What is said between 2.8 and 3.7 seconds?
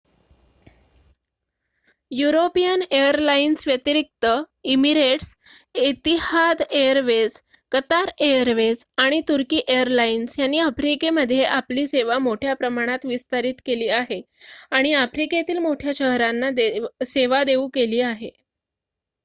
airlines